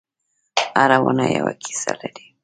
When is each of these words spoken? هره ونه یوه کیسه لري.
هره 0.79 0.97
ونه 1.03 1.25
یوه 1.37 1.53
کیسه 1.63 1.91
لري. 1.99 2.25